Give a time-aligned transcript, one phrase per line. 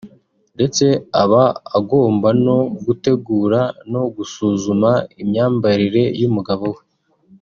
[0.55, 0.85] ndetse
[1.21, 1.43] aba
[1.77, 3.61] agomba no gutegura
[3.91, 6.83] no gusuzuma imyambarire y’umugabo we